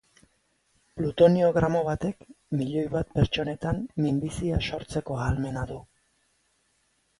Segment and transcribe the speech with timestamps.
[1.01, 2.25] Plutonio gramo batek
[2.61, 5.81] milioi bat pertsonetan minbizia sortzeko ahalmena du.